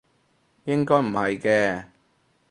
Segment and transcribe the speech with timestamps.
[0.63, 1.83] 應該唔係嘅